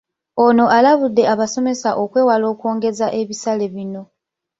Ono 0.43 0.65
alabudde 0.77 1.23
abasomesa 1.33 1.89
okwewala 2.03 2.45
okwongeza 2.53 3.07
ebisale 3.21 3.65
bino. 3.73 4.03